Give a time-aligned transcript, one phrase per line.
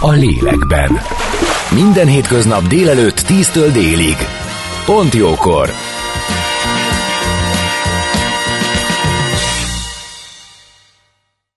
[0.00, 1.00] a lélekben.
[1.70, 4.16] Minden hétköznap délelőtt 10-től délig.
[4.84, 5.70] Pont jókor!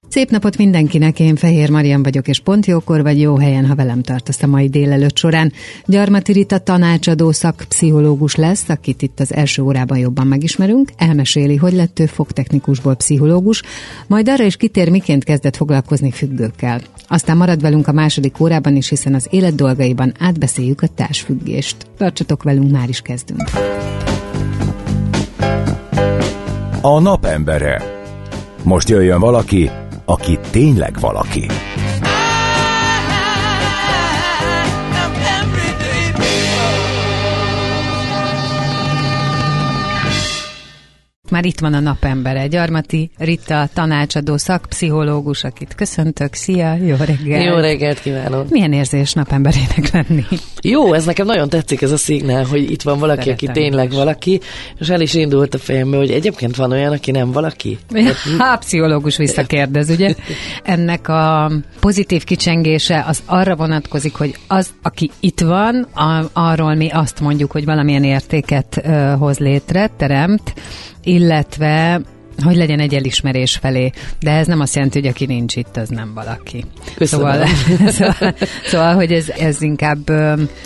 [0.09, 4.01] Szép napot mindenkinek, én Fehér Marian vagyok, és pont jókor vagy jó helyen, ha velem
[4.01, 5.51] tartasz a mai délelőtt során.
[5.85, 11.99] Gyarmati Rita tanácsadó szakpszichológus lesz, akit itt az első órában jobban megismerünk, elmeséli, hogy lett
[11.99, 13.61] ő fogtechnikusból pszichológus,
[14.07, 16.81] majd arra is kitér, miként kezdett foglalkozni függőkkel.
[17.07, 21.75] Aztán marad velünk a második órában is, hiszen az élet dolgaiban átbeszéljük a társfüggést.
[21.97, 23.49] Tartsatok velünk, már is kezdünk.
[26.81, 27.97] A napembere.
[28.63, 29.69] Most jöjjön valaki,
[30.09, 31.45] aki tényleg valaki.
[41.39, 42.47] Már itt van a napembere.
[42.47, 46.33] Gyarmati Rita, tanácsadó szakpszichológus, akit köszöntök.
[46.33, 47.45] Szia, jó reggelt!
[47.45, 48.49] Jó reggelt kívánok!
[48.49, 50.25] Milyen érzés napemberének lenni?
[50.61, 53.89] Jó, ez nekem nagyon tetszik ez a szignál, hogy itt van valaki, Szeretem aki tényleg
[53.89, 53.95] is.
[53.95, 54.39] valaki,
[54.79, 57.77] és el is indult a fejembe, hogy egyébként van olyan, aki nem valaki.
[58.37, 60.15] Ha, pszichológus visszakérdez, ugye?
[60.63, 66.89] Ennek a pozitív kicsengése az arra vonatkozik, hogy az, aki itt van, a, arról mi
[66.89, 70.53] azt mondjuk, hogy valamilyen értéket ö, hoz létre, teremt,
[71.03, 72.03] illetve illetve
[72.43, 73.91] hogy legyen egy elismerés felé.
[74.19, 76.65] De ez nem azt jelenti, hogy aki nincs itt, az nem valaki.
[76.95, 77.31] Köszönöm.
[77.31, 77.47] Szóval,
[77.97, 78.33] szóval,
[78.65, 80.09] szóval hogy ez, ez inkább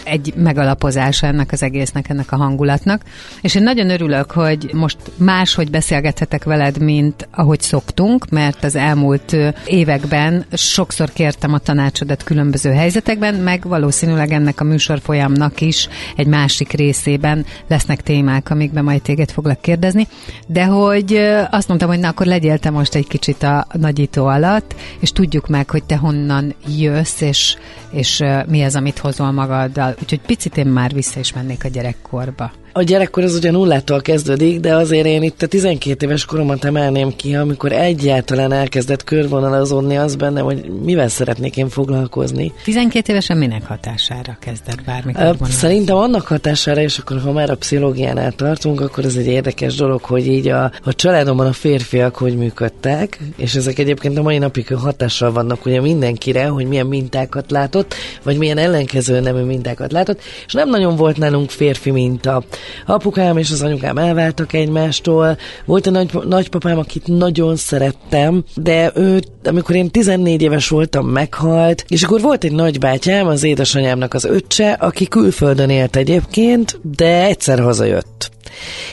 [0.03, 3.01] egy megalapozása ennek az egésznek, ennek a hangulatnak.
[3.41, 9.35] És én nagyon örülök, hogy most máshogy beszélgethetek veled, mint ahogy szoktunk, mert az elmúlt
[9.65, 16.71] években sokszor kértem a tanácsodat különböző helyzetekben, meg valószínűleg ennek a műsorfolyamnak is egy másik
[16.71, 20.07] részében lesznek témák, amikben majd téged foglak kérdezni.
[20.47, 24.25] De hogy ö, azt mondtam, hogy na akkor legyél te most egy kicsit a nagyító
[24.25, 27.57] alatt, és tudjuk meg, hogy te honnan jössz, és,
[27.91, 29.95] és mi az, amit hozol magaddal.
[30.01, 32.51] Úgyhogy picit én már vissza is mennék a gyerekkorba.
[32.75, 37.15] A gyerekkor az ugye nullától kezdődik, de azért én itt a 12 éves koromat emelném
[37.15, 42.53] ki, amikor egyáltalán elkezdett körvonalazódni az bennem, hogy mivel szeretnék én foglalkozni.
[42.63, 45.49] 12 évesen minek hatására kezdett vonalaz?
[45.49, 50.03] Szerintem annak hatására, és akkor ha már a pszichológiánál tartunk, akkor ez egy érdekes dolog,
[50.03, 54.75] hogy így a, a családomban a férfiak hogy működtek, és ezek egyébként a mai napig
[54.75, 60.53] hatással vannak ugye mindenkire, hogy milyen mintákat látott, vagy milyen ellenkező nemű mintákat látott, és
[60.53, 62.43] nem nagyon volt nálunk férfi minta.
[62.85, 69.21] Apukám és az anyukám elváltak egymástól, volt egy nagy, nagypapám, akit nagyon szerettem, de ő,
[69.43, 74.71] amikor én 14 éves voltam, meghalt, és akkor volt egy nagybátyám, az édesanyámnak az öccse,
[74.71, 78.31] aki külföldön élt egyébként, de egyszer hazajött.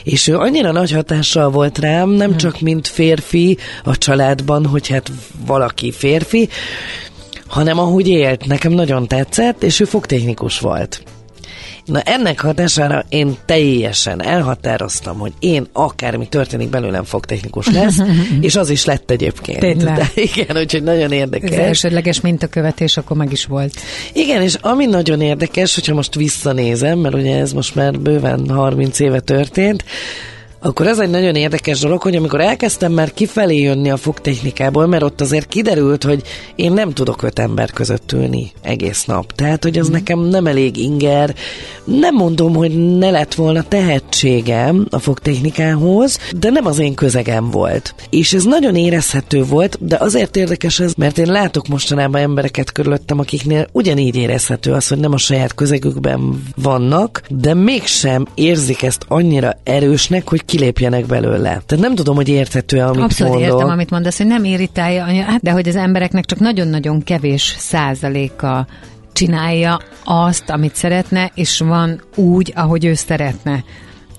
[0.03, 5.11] És ő annyira nagy hatással volt rám, nem csak mint férfi a családban, hogy hát
[5.45, 6.49] valaki férfi,
[7.47, 11.03] hanem ahogy élt, nekem nagyon tetszett, és ő fogtechnikus volt.
[11.91, 17.97] Na ennek hatására én teljesen elhatároztam, hogy én akármi történik belőlem fogtechnikus lesz,
[18.41, 19.59] és az is lett egyébként.
[19.59, 19.95] Tényleg?
[19.95, 21.57] De igen, úgyhogy nagyon érdekes.
[21.57, 23.73] elsődleges mintakövetés akkor meg is volt.
[24.13, 28.99] Igen, és ami nagyon érdekes, hogyha most visszanézem, mert ugye ez most már bőven 30
[28.99, 29.83] éve történt,
[30.63, 35.03] akkor ez egy nagyon érdekes dolog, hogy amikor elkezdtem már kifelé jönni a fogtechnikából, mert
[35.03, 36.21] ott azért kiderült, hogy
[36.55, 39.31] én nem tudok öt ember között ülni egész nap.
[39.35, 39.93] Tehát, hogy az Mhm.
[39.95, 41.35] nekem nem elég inger.
[41.83, 47.95] Nem mondom, hogy ne lett volna tehetségem a fogtechnikához, de nem az én közegem volt.
[48.09, 53.19] És ez nagyon érezhető volt, de azért érdekes ez, mert én látok mostanában embereket körülöttem,
[53.19, 59.57] akiknél ugyanígy érezhető az, hogy nem a saját közegükben vannak, de mégsem érzik ezt annyira
[59.63, 61.61] erősnek, hogy kilépjenek belőle.
[61.65, 63.51] Tehát nem tudom, hogy érthető amit Abszolút mondok.
[63.51, 68.67] értem, amit mondasz, hogy nem irritálja, hát, de hogy az embereknek csak nagyon-nagyon kevés százaléka
[69.13, 73.63] csinálja azt, amit szeretne, és van úgy, ahogy ő szeretne.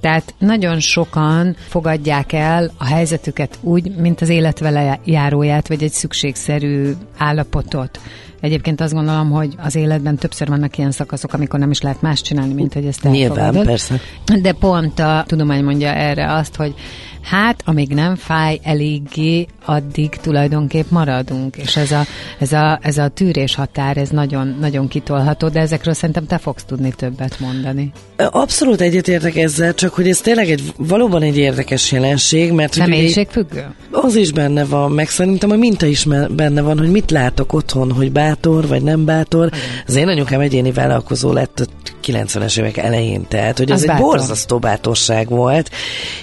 [0.01, 5.93] Tehát nagyon sokan fogadják el a helyzetüket úgy, mint az élet vele járóját, vagy egy
[5.93, 8.01] szükségszerű állapotot.
[8.43, 12.23] Egyébként azt gondolom, hogy az életben többször vannak ilyen szakaszok, amikor nem is lehet más
[12.23, 13.67] csinálni, mint hogy ezt Nyilván, elfogadod.
[13.67, 14.01] persze.
[14.43, 16.75] De pont a tudomány mondja erre azt, hogy
[17.23, 22.05] hát, amíg nem fáj eléggé, addig tulajdonképp maradunk, és ez a,
[22.39, 26.65] ez a, ez a tűrés határ, ez nagyon, nagyon kitolható, de ezekről szerintem te fogsz
[26.65, 27.93] tudni többet mondani.
[28.17, 32.93] Abszolút egyetértek ezzel, csak hogy ez tényleg egy, valóban egy érdekes jelenség, mert hogy ugye
[32.93, 33.75] Személyiségfüggő?
[33.91, 37.93] az is benne van, meg szerintem a minta is benne van, hogy mit látok otthon,
[37.93, 39.51] hogy bátor vagy nem bátor.
[39.87, 41.69] Az én anyukám egyéni vállalkozó lett
[42.07, 44.05] 90-es évek elején, tehát hogy ez Az egy bátor.
[44.05, 45.71] borzasztó bátorság volt,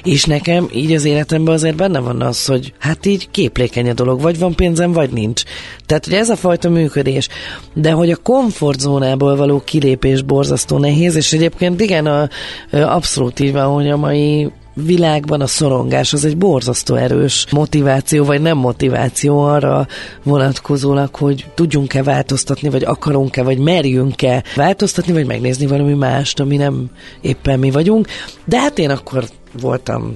[0.03, 4.21] és nekem így az életemben azért benne van az, hogy hát így képlékeny a dolog,
[4.21, 5.43] vagy van pénzem, vagy nincs.
[5.85, 7.27] Tehát, hogy ez a fajta működés.
[7.73, 12.29] De hogy a komfortzónából való kilépés borzasztó nehéz, és egyébként igen, a, a,
[12.77, 14.51] abszolút így van, hogy a mai
[14.85, 19.87] világban a szorongás az egy borzasztó erős motiváció, vagy nem motiváció arra
[20.23, 26.89] vonatkozólag, hogy tudjunk-e változtatni, vagy akarunk-e, vagy merjünk-e változtatni, vagy megnézni valami mást, ami nem
[27.21, 28.07] éppen mi vagyunk.
[28.45, 29.23] De hát én akkor
[29.61, 30.15] voltam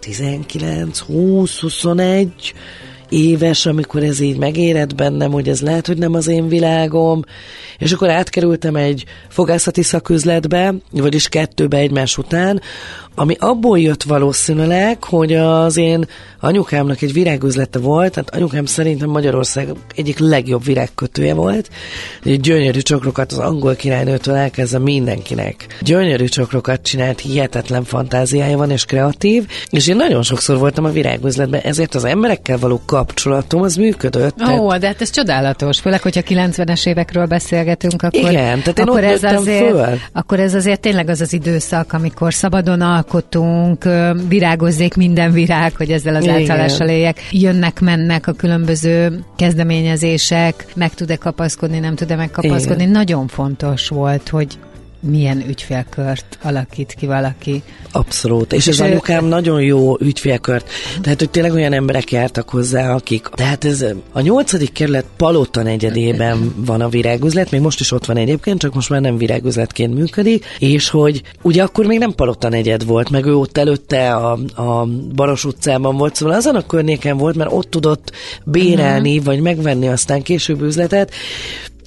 [0.00, 2.54] 19, 20, 21
[3.08, 7.24] éves, amikor ez így megérett bennem, hogy ez lehet, hogy nem az én világom,
[7.78, 12.60] és akkor átkerültem egy fogászati szaküzletbe, vagyis kettőbe egymás után,
[13.18, 16.04] ami abból jött valószínűleg, hogy az én
[16.40, 21.70] anyukámnak egy virágüzlete volt, tehát anyukám szerintem Magyarország egyik legjobb virágkötője volt,
[22.24, 25.66] egy gyönyörű csokrokat az angol királynőtől elkezdve mindenkinek.
[25.80, 31.60] Gyönyörű csokrokat csinált, hihetetlen fantáziája van és kreatív, és én nagyon sokszor voltam a virágüzletben,
[31.60, 34.42] ezért az emberekkel való kapcsolatom az működött.
[34.48, 38.84] Ó, oh, de hát ez csodálatos, főleg, hogyha 90-es évekről beszélgetünk, akkor, Igen, tehát én
[38.84, 39.98] akkor, ez azért, föl.
[40.12, 43.84] akkor ez azért tényleg az az időszak, amikor szabadon alkotunk,
[44.28, 46.36] virágozzék minden virág, hogy ezzel az Igen.
[46.36, 47.20] általással éljek.
[47.30, 52.82] Jönnek, mennek a különböző kezdeményezések, meg tud-e kapaszkodni, nem tud-e megkapaszkodni.
[52.82, 52.92] Igen.
[52.94, 54.58] Nagyon fontos volt, hogy
[55.06, 57.62] milyen ügyfélkört alakít ki valaki.
[57.92, 58.52] Abszolút.
[58.52, 60.70] És, És az ő- anyukám nagyon jó ügyfélkört.
[61.00, 63.26] Tehát, hogy tényleg olyan emberek jártak hozzá, akik...
[63.34, 68.16] Tehát ez a nyolcadik kerület Palota negyedében van a virágüzlet, még most is ott van
[68.16, 72.84] egyébként, csak most már nem virágüzletként működik, és hogy ugye akkor még nem Palota negyed
[72.84, 77.36] volt, meg ő ott előtte a, a Baros utcában volt, szóval azon a környéken volt,
[77.36, 78.12] mert ott tudott
[78.44, 81.10] bérelni, vagy megvenni aztán később üzletet,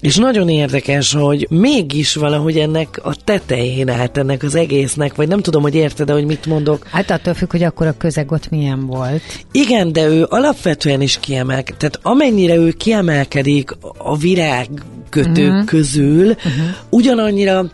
[0.02, 5.42] és nagyon érdekes, hogy mégis valahogy ennek a tetején állt ennek az egésznek, vagy nem
[5.42, 6.88] tudom, hogy érted hogy mit mondok.
[6.92, 9.22] Hát attól függ, hogy akkor a közeg ott milyen volt.
[9.52, 11.78] Igen, de ő alapvetően is kiemelkedik.
[11.78, 15.66] Tehát amennyire ő kiemelkedik a virágkötők uh-huh.
[15.66, 16.54] közül, uh-huh.
[16.90, 17.66] ugyanannyira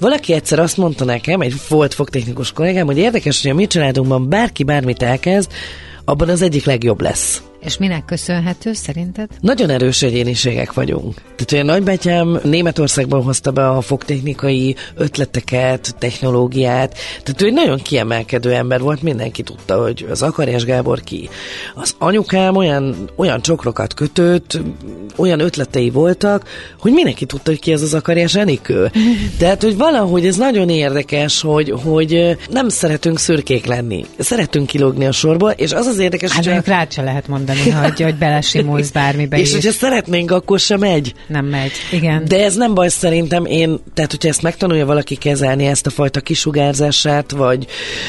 [0.00, 4.28] Valaki egyszer azt mondta nekem, egy volt fogtechnikus kollégám, hogy érdekes, hogy a mi családunkban
[4.28, 5.50] bárki bármit elkezd,
[6.04, 7.42] abban az egyik legjobb lesz.
[7.64, 9.30] És minek köszönhető szerinted?
[9.40, 11.14] Nagyon erős egyéniségek vagyunk.
[11.14, 16.96] Tehát olyan nagybátyám Németországban hozta be a fogtechnikai ötleteket, technológiát.
[17.22, 21.28] Tehát ő egy nagyon kiemelkedő ember volt, mindenki tudta, hogy az Akarás Gábor ki.
[21.74, 24.58] Az anyukám olyan, olyan csokrokat kötött,
[25.16, 28.90] olyan ötletei voltak, hogy mindenki tudta, hogy ki az az Akarás Enikő.
[29.38, 34.04] Tehát, hogy valahogy ez nagyon érdekes, hogy, hogy nem szeretünk szürkék lenni.
[34.18, 38.00] Szeretünk kilógni a sorból, és az az érdekes, Hát mondjuk rád se lehet mondani, hogy,
[38.00, 39.52] hogy belesimulsz bármibe és is.
[39.52, 41.14] hogyha szeretnénk, akkor sem megy.
[41.26, 41.72] Nem megy.
[41.92, 42.24] Igen.
[42.28, 46.20] De ez nem baj szerintem, én, tehát hogyha ezt megtanulja valaki kezelni, ezt a fajta
[46.20, 47.66] kisugárzását, vagy,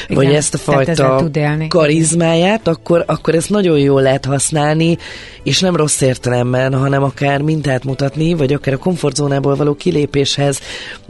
[0.08, 1.30] Igen, vagy ezt a fajta
[1.68, 4.98] karizmáját, akkor, akkor ezt nagyon jól lehet használni,
[5.44, 10.60] és nem rossz értelemben, hanem akár mintát mutatni, vagy akár a komfortzónából való kilépéshez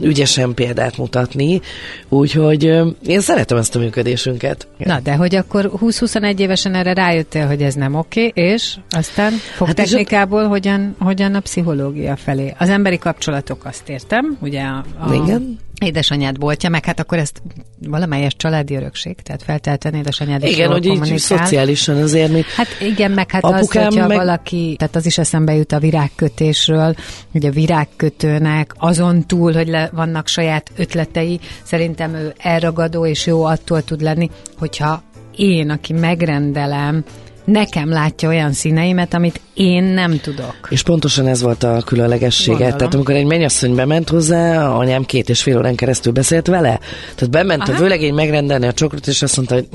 [0.00, 1.60] ügyesen példát mutatni.
[2.08, 2.64] Úgyhogy
[3.06, 4.66] én szeretem ezt a működésünket.
[4.78, 10.48] Na, de hogy akkor 20-21 évesen erre rájöttél, hogy ez nem oké, és aztán fogtechnikából
[10.48, 12.54] hogyan, hogyan a pszichológia felé.
[12.58, 15.58] Az emberi kapcsolatok azt értem, ugye a, a Igen.
[15.80, 17.42] édesanyád boltja, meg hát akkor ezt
[17.88, 22.42] valamelyes családi örökség, tehát feltelten édesanyád is Igen, hogy így szociálisan azért mi...
[22.56, 25.78] Hát igen, meg hát Apukám az, hogyha meg- valaki, tehát az is eszembe jut a
[25.78, 26.94] virágkötésről,
[27.32, 33.44] hogy a virágkötőnek azon túl, hogy le, vannak saját ötletei, szerintem ő elragadó és jó
[33.44, 35.02] attól tud lenni, hogyha
[35.36, 37.04] én, aki megrendelem,
[37.46, 40.68] nekem látja olyan színeimet, amit én nem tudok.
[40.68, 42.50] És pontosan ez volt a különlegessége.
[42.52, 42.78] Gondolom.
[42.78, 46.80] Tehát amikor egy mennyasszony bement hozzá, anyám két és fél órán keresztül beszélt vele.
[47.14, 47.72] Tehát bement Aha.
[47.72, 49.68] a vőlegény megrendelni a csokrot, és azt mondta, hogy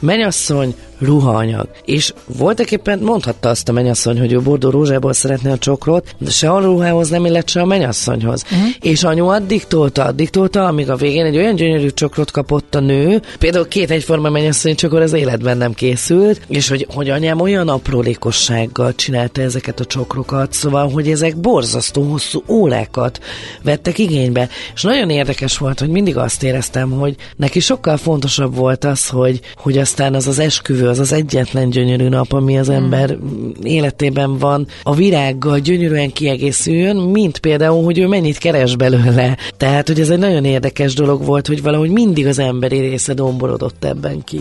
[0.00, 1.68] "Mm-mm, mennyasszony, ruhaanyag.
[1.84, 6.30] És voltak éppen mondhatta azt a mennyasszony, hogy ő bordó rózsából szeretne a csokrot, de
[6.30, 8.44] se a ruhához nem illet, se a mennyasszonyhoz.
[8.52, 8.68] Uh-huh.
[8.80, 12.80] És anyu addig tolta, addig tolta, amíg a végén egy olyan gyönyörű csokrot kapott a
[12.80, 17.68] nő, például két egyforma mennyasszony csokor az életben nem készült, és hogy hogy anyám olyan
[17.68, 23.20] aprólékossággal csinálta ezeket a csokrokat, szóval, hogy ezek borzasztó hosszú órákat
[23.62, 24.48] vettek igénybe.
[24.74, 29.40] És nagyon érdekes volt, hogy mindig azt éreztem, hogy neki sokkal fontosabb volt az, hogy,
[29.56, 33.16] hogy aztán az az esküvő, az az egyetlen gyönyörű nap, ami az ember
[33.62, 39.36] életében van, a virággal gyönyörűen kiegészüljön, mint például, hogy ő mennyit keres belőle.
[39.56, 43.84] Tehát, hogy ez egy nagyon érdekes dolog volt, hogy valahogy mindig az emberi része domborodott
[43.84, 44.40] ebben ki.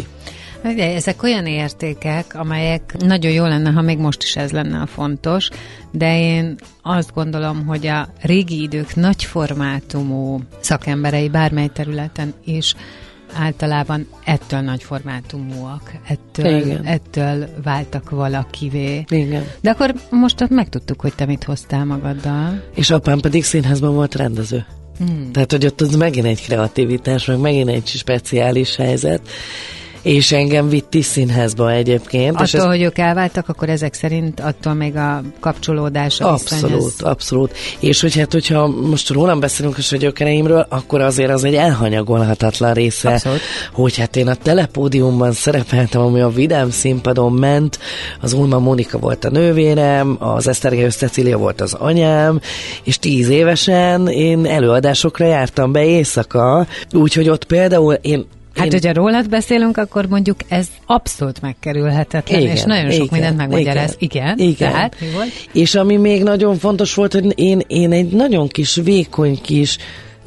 [0.63, 4.87] Ugye, ezek olyan értékek, amelyek nagyon jó lenne, ha még most is ez lenne a
[4.87, 5.49] fontos,
[5.91, 12.75] de én azt gondolom, hogy a régi idők nagy formátumú szakemberei bármely területen is
[13.33, 16.85] általában ettől nagy formátumúak, ettől, Igen.
[16.85, 19.03] ettől váltak valakivé.
[19.09, 19.43] Igen.
[19.61, 22.63] De akkor most megtudtuk, hogy te mit hoztál magaddal.
[22.75, 24.65] És apám pedig színházban volt rendező.
[25.03, 25.31] Mm.
[25.31, 29.21] Tehát, hogy ott az megint egy kreativitás, meg megint egy speciális helyzet
[30.01, 32.33] és engem vitt is színházba egyébként.
[32.33, 32.63] Attól, és ez...
[32.63, 37.01] hogy ők elváltak, akkor ezek szerint attól még a kapcsolódás a Abszolút, viszonyhoz...
[37.01, 37.57] abszolút.
[37.79, 42.73] És hogy hát, hogyha most rólam beszélünk és a gyökereimről, akkor azért az egy elhanyagolhatatlan
[42.73, 43.39] része, abszolút.
[43.73, 47.79] hogy hát én a telepódiumban szerepeltem, ami a Vidám színpadon ment,
[48.21, 52.39] az Ulma Monika volt a nővérem, az Esztergelyos Cecília volt az anyám,
[52.83, 58.25] és tíz évesen én előadásokra jártam be éjszaka, úgyhogy ott például én
[58.59, 58.79] Hát, én...
[58.79, 63.95] hogyha rólad beszélünk, akkor mondjuk ez abszolút megkerülhetetlen, igen, és nagyon sok igen, mindent megmagyaráz.
[63.97, 64.71] Igen, igen, igen.
[64.71, 65.29] Tehát, mi volt?
[65.53, 69.77] És ami még nagyon fontos volt, hogy én, én egy nagyon kis, vékony kis,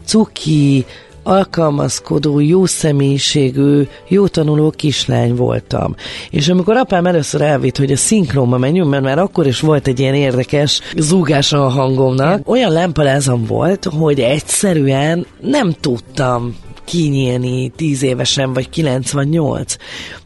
[0.04, 0.84] cuki,
[1.22, 5.94] alkalmazkodó, jó személyiségű, jó tanuló kislány voltam.
[6.30, 10.00] És amikor apám először elvitt, hogy a szinkronba menjünk, mert már akkor is volt egy
[10.00, 18.52] ilyen érdekes zúgása a hangomnak, olyan lámpalázam volt, hogy egyszerűen nem tudtam kinyílni tíz évesen,
[18.52, 19.76] vagy 98.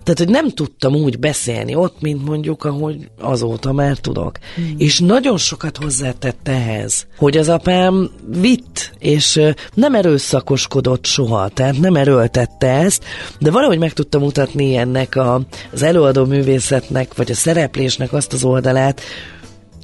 [0.03, 4.39] Tehát, hogy nem tudtam úgy beszélni ott, mint mondjuk, ahogy azóta már tudok.
[4.55, 4.75] Hmm.
[4.79, 8.11] És nagyon sokat hozzátett ehhez, hogy az apám
[8.41, 9.41] vitt, és
[9.75, 13.05] nem erőszakoskodott soha, tehát nem erőltette ezt,
[13.39, 15.41] de valahogy meg tudtam mutatni ennek a,
[15.73, 19.01] az előadó művészetnek, vagy a szereplésnek azt az oldalát,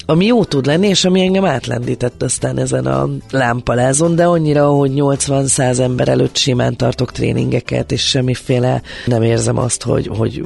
[0.07, 4.93] ami jó tud lenni, és ami engem átlendített aztán ezen a lámpalázon, de annyira, hogy
[4.95, 10.45] 80-100 ember előtt simán tartok tréningeket, és semmiféle nem érzem azt, hogy, hogy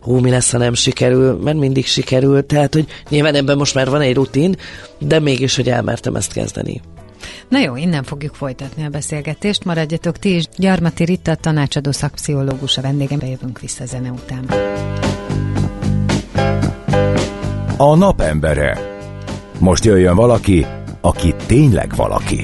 [0.00, 3.90] hú, mi lesz, ha nem sikerül, mert mindig sikerül, tehát, hogy nyilván ebben most már
[3.90, 4.56] van egy rutin,
[4.98, 6.82] de mégis, hogy elmertem ezt kezdeni.
[7.48, 9.64] Na jó, innen fogjuk folytatni a beszélgetést.
[9.64, 10.44] Maradjatok ti is.
[10.56, 13.18] Gyarmati Rita, tanácsadó szakpszichológus a vendégem.
[13.18, 14.44] Bejövünk vissza zene után.
[17.76, 18.95] A napembere.
[19.58, 20.66] Most jöjjön valaki,
[21.00, 22.42] aki tényleg valaki.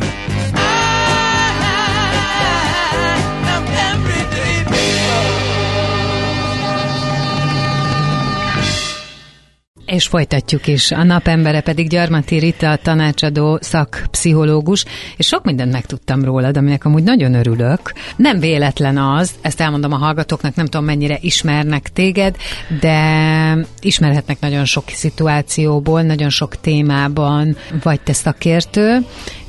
[9.92, 10.90] És folytatjuk is.
[10.90, 14.84] A napembere pedig Gyarmati Rita, a tanácsadó szakpszichológus,
[15.16, 17.92] és sok mindent megtudtam rólad, aminek amúgy nagyon örülök.
[18.16, 22.36] Nem véletlen az, ezt elmondom a hallgatóknak, nem tudom mennyire ismernek téged,
[22.80, 28.98] de ismerhetnek nagyon sok szituációból, nagyon sok témában vagy te szakértő,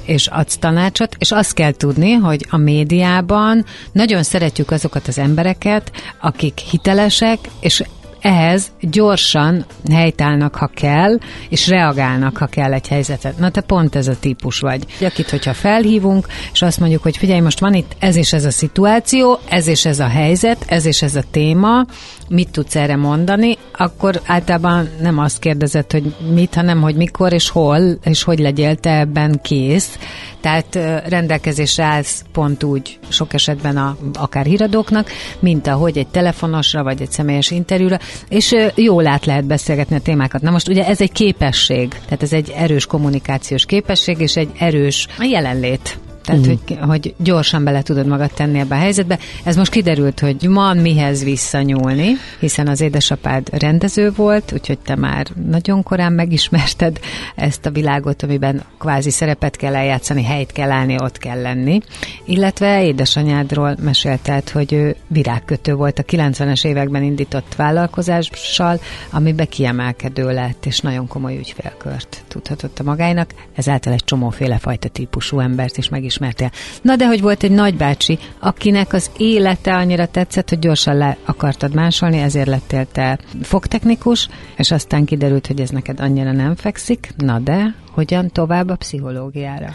[0.06, 5.92] és adsz tanácsot, és azt kell tudni, hogy a médiában nagyon szeretjük azokat az embereket,
[6.20, 7.84] akik hitelesek, és
[8.24, 11.18] ehhez gyorsan helytállnak, ha kell,
[11.50, 13.38] és reagálnak, ha kell egy helyzetet.
[13.38, 14.86] Na te pont ez a típus vagy.
[15.02, 18.52] Akit, hogyha felhívunk, és azt mondjuk, hogy figyelj, most van itt ez és ez a
[18.52, 21.86] szituáció, ez és ez a helyzet, ez és ez a téma,
[22.30, 27.50] mit tudsz erre mondani, akkor általában nem azt kérdezed, hogy mit, hanem hogy mikor és
[27.50, 29.98] hol, és hogy legyél te ebben kész.
[30.42, 30.76] Tehát
[31.08, 37.12] rendelkezésre állsz pont úgy sok esetben a, akár híradóknak, mint ahogy egy telefonosra, vagy egy
[37.12, 38.00] személyes interjúra,
[38.30, 40.42] és jól át lehet beszélgetni a témákat.
[40.42, 45.08] Na most ugye ez egy képesség, tehát ez egy erős kommunikációs képesség, és egy erős
[45.22, 46.60] jelenlét tehát, uh-huh.
[46.66, 49.20] hogy, hogy gyorsan bele tudod magad tenni ebbe a helyzetbe.
[49.44, 55.28] Ez most kiderült, hogy van mihez visszanyúlni, hiszen az édesapád rendező volt, úgyhogy te már
[55.50, 57.00] nagyon korán megismerted
[57.36, 61.80] ezt a világot, amiben kvázi szerepet kell eljátszani, helyt kell állni, ott kell lenni.
[62.26, 68.80] Illetve édesanyádról mesélted, hogy ő virágkötő volt a 90-es években indított vállalkozással,
[69.12, 75.40] amiben kiemelkedő lett, és nagyon komoly ügyfélkört tudhatott a magának, ezáltal egy csomóféle fajta típusú
[75.40, 76.52] embert is meg is megismertél.
[76.82, 81.74] Na de hogy volt egy nagybácsi, akinek az élete annyira tetszett, hogy gyorsan le akartad
[81.74, 87.10] másolni, ezért lettél te fogtechnikus, és aztán kiderült, hogy ez neked annyira nem fekszik.
[87.18, 89.74] Na de, hogyan tovább a pszichológiára?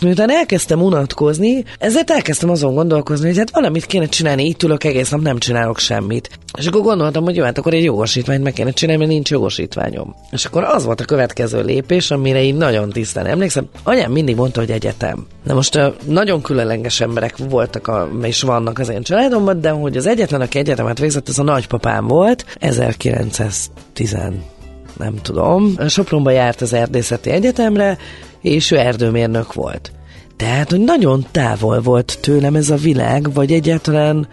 [0.00, 5.10] Miután elkezdtem unatkozni, ezért elkezdtem azon gondolkozni, hogy hát valamit kéne csinálni, itt ülök egész
[5.10, 6.38] nap, nem csinálok semmit.
[6.58, 10.14] És akkor gondoltam, hogy jó, hát akkor egy jogosítványt meg kéne csinálni, mert nincs jogosítványom.
[10.30, 13.68] És akkor az volt a következő lépés, amire én nagyon tisztán emlékszem.
[13.82, 15.26] Anyám mindig mondta, hogy egyetem.
[15.42, 20.06] Na most nagyon különleges emberek voltak, a, és vannak az én családomban, de hogy az
[20.06, 24.16] egyetlen, aki egyetemet végzett, az a nagypapám volt, 1910
[24.98, 25.74] nem tudom.
[25.88, 27.98] Sopronba járt az erdészeti egyetemre,
[28.40, 29.92] és ő erdőmérnök volt.
[30.36, 34.28] Tehát, hogy nagyon távol volt tőlem ez a világ, vagy egyáltalán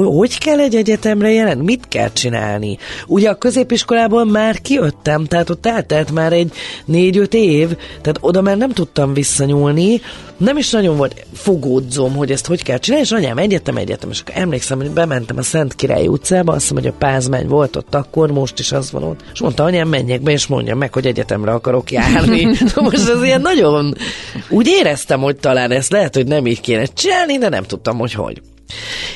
[0.00, 1.58] hogy kell egy egyetemre jelen?
[1.58, 2.78] Mit kell csinálni?
[3.06, 6.52] Ugye a középiskolából már kijöttem, tehát ott eltelt már egy
[6.84, 7.68] négy-öt év,
[8.00, 10.00] tehát oda már nem tudtam visszanyúlni,
[10.36, 14.20] nem is nagyon volt fogódzom, hogy ezt hogy kell csinálni, és anyám egyetem, egyetem, és
[14.20, 17.94] akkor emlékszem, hogy bementem a Szent Király utcába, azt hiszem, hogy a pázmány volt ott
[17.94, 21.06] akkor, most is az van ott, és mondta anyám, menjek be, és mondja meg, hogy
[21.06, 22.44] egyetemre akarok járni.
[22.74, 23.94] most ez ilyen nagyon,
[24.48, 28.12] úgy éreztem, hogy talán ezt lehet, hogy nem így kéne csinálni, de nem tudtam, hogy
[28.12, 28.42] hogy.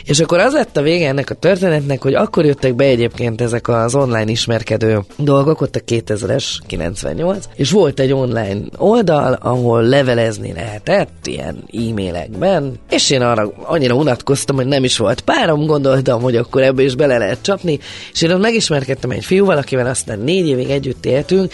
[0.04, 3.68] És akkor az lett a vége ennek a történetnek, hogy akkor jöttek be egyébként ezek
[3.68, 10.52] az online ismerkedő dolgok, ott a 2000-es, 98, és volt egy online oldal, ahol levelezni
[10.52, 16.36] lehetett, ilyen e-mailekben, és én arra annyira unatkoztam, hogy nem is volt párom, gondoltam, hogy
[16.36, 17.78] akkor ebbe is bele lehet csapni,
[18.12, 21.52] és én ott megismerkedtem egy fiúval, akivel aztán négy évig együtt éltünk,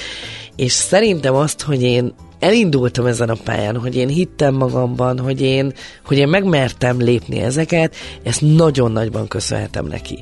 [0.56, 5.72] és szerintem azt, hogy én elindultam ezen a pályán, hogy én hittem magamban, hogy én,
[6.04, 10.18] hogy én megmertem lépni ezeket, ezt nagyon nagyban köszönhetem neki.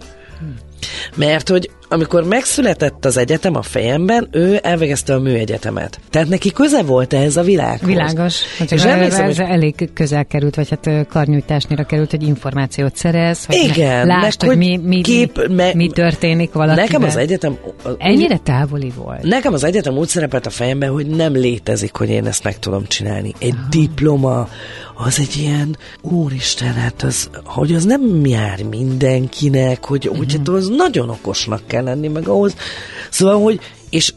[1.14, 6.00] Mert hogy amikor megszületett az egyetem a fejemben, ő elvégezte a műegyetemet.
[6.10, 7.88] Tehát neki köze volt ehhez a világhoz.
[7.88, 8.42] Világos.
[8.58, 9.46] Hát és emlékszem, ez hogy...
[9.48, 14.58] elég közel került, vagy hát karnyújtásnyira került, hogy információt szerez, hogy Igen, lásd, hogy, hogy
[14.58, 16.84] mi, mi, kép, me, mi történik valakivel.
[16.84, 17.58] Nekem az egyetem...
[17.98, 19.22] Ennyire távoli volt.
[19.22, 22.86] Nekem az egyetem úgy szerepelt a fejemben, hogy nem létezik, hogy én ezt meg tudom
[22.86, 23.34] csinálni.
[23.38, 23.68] Egy Aha.
[23.70, 24.48] diploma,
[24.94, 30.20] az egy ilyen, úristen, hát az, hogy az nem jár mindenkinek, hogy uh-huh.
[30.20, 32.56] úgy, hát az nagyon okosnak kell lenni, meg ahhoz.
[33.10, 33.60] Szóval, hogy,
[33.90, 34.12] és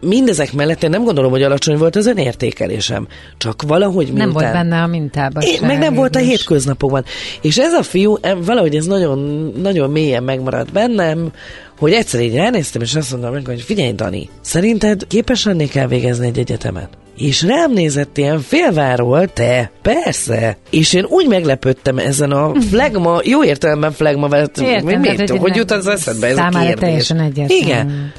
[0.00, 3.06] mindezek mellett én nem gondolom, hogy alacsony volt az önértékelésem.
[3.38, 4.24] Csak valahogy mintán...
[4.24, 5.42] Nem volt benne a mintában.
[5.42, 7.04] Én, meg nem volt a hétköznapokban.
[7.40, 9.18] És ez a fiú, valahogy ez nagyon,
[9.56, 11.32] nagyon mélyen megmaradt bennem,
[11.78, 16.26] hogy egyszer így ránéztem, és azt mondtam meg, hogy figyelj, Dani, szerinted képes lennék elvégezni
[16.26, 16.88] egy egyetemet?
[17.20, 20.56] És rám nézett ilyen félváról, te, persze.
[20.70, 25.38] És én úgy meglepődtem ezen a flagma, jó értelemben flagma, mert Értem, mi, miért, hogy,
[25.38, 26.74] hogy jut az eszedbe ez a kérdés?
[26.74, 27.62] teljesen egyértelmű.
[27.62, 28.12] Igen.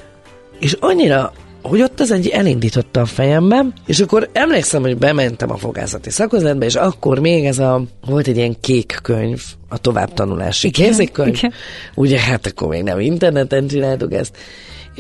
[0.60, 5.58] És annyira hogy ott az egy elindította a fejemben, és akkor emlékszem, hogy bementem a
[5.58, 11.42] fogászati szakozatba, és akkor még ez a, volt egy ilyen kék könyv, a továbbtanulási kézikönyv.
[11.96, 14.38] Ugye hát akkor még nem interneten csináltuk ezt.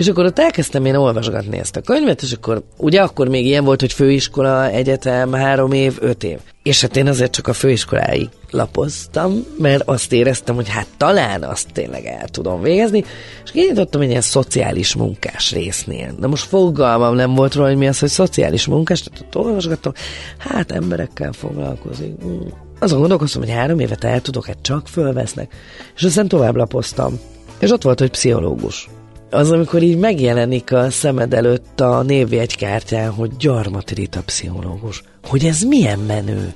[0.01, 3.63] És akkor ott elkezdtem én olvasgatni ezt a könyvet, és akkor ugye akkor még ilyen
[3.63, 6.39] volt, hogy főiskola, egyetem, három év, öt év.
[6.63, 11.67] És hát én azért csak a főiskoláig lapoztam, mert azt éreztem, hogy hát talán azt
[11.73, 13.03] tényleg el tudom végezni,
[13.43, 16.15] és kinyitottam egy ilyen szociális munkás résznél.
[16.19, 19.93] De most fogalmam nem volt róla, hogy mi az, hogy szociális munkás, tehát ott olvasgattam,
[20.37, 22.13] hát emberekkel foglalkozik.
[22.25, 22.47] Mm.
[22.79, 25.53] Azon gondolkoztam, hogy három évet el tudok, hát csak fölvesznek.
[25.95, 27.19] És aztán tovább lapoztam.
[27.59, 28.89] És ott volt, hogy pszichológus
[29.31, 35.03] az, amikor így megjelenik a szemed előtt a névjegykártyán, hogy Gyarmati Rita pszichológus.
[35.23, 36.53] Hogy ez milyen menő.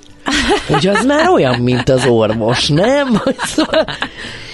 [0.67, 3.21] Hogy az már olyan, mint az orvos, nem?
[3.37, 3.85] Szóval,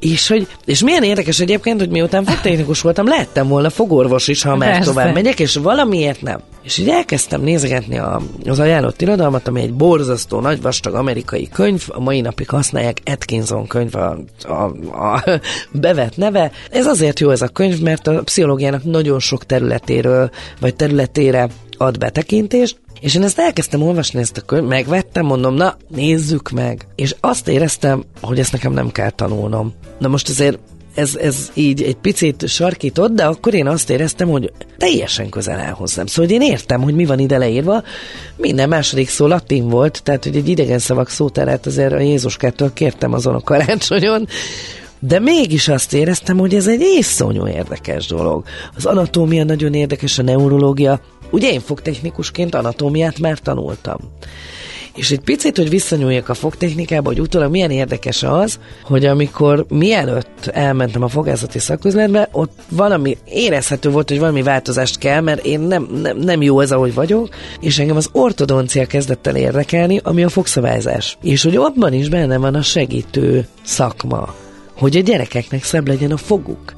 [0.00, 4.56] és, hogy, és milyen érdekes egyébként, hogy miután fogtechnikus voltam, lehettem volna fogorvos is, ha
[4.56, 6.40] már tovább megyek, és valamiért nem.
[6.62, 11.84] És így elkezdtem nézegetni a, az ajánlott irodalmat, ami egy borzasztó, nagy vastag amerikai könyv,
[11.88, 14.64] a mai napig használják Atkinson könyv a, a,
[15.06, 15.24] a
[15.72, 16.50] bevett neve.
[16.70, 21.98] Ez azért jó ez a könyv, mert a pszichológiának nagyon sok területéről, vagy területére ad
[21.98, 26.86] betekintést, és én ezt elkezdtem olvasni, ezt a könyv, megvettem, mondom, na, nézzük meg.
[26.94, 29.72] És azt éreztem, hogy ezt nekem nem kell tanulnom.
[29.98, 30.58] Na most azért
[30.94, 35.72] ez, ez így egy picit sarkított, de akkor én azt éreztem, hogy teljesen közel áll
[35.72, 36.06] hozzám.
[36.06, 37.82] Szóval hogy én értem, hogy mi van ide leírva.
[38.36, 43.12] Minden második szó latin volt, tehát hogy egy idegen szavak szótárát azért a Jézuskától kértem
[43.12, 44.28] azon a karácsonyon,
[44.98, 48.44] de mégis azt éreztem, hogy ez egy iszonyú érdekes dolog.
[48.76, 51.00] Az anatómia nagyon érdekes, a neurológia.
[51.30, 53.98] Ugye én fogtechnikusként anatómiát már tanultam.
[54.94, 60.46] És egy picit, hogy visszanyúljak a fogtechnikába, hogy utólag milyen érdekes az, hogy amikor mielőtt
[60.46, 65.88] elmentem a fogászati szaküzletbe, ott valami érezhető volt, hogy valami változást kell, mert én nem,
[66.02, 67.28] nem, nem jó ez, ahogy vagyok,
[67.60, 71.18] és engem az ortodoncia kezdett el érdekelni, ami a fogszabályzás.
[71.22, 74.34] És hogy abban is benne van a segítő szakma
[74.80, 76.74] hogy a gyerekeknek szebb legyen a foguk.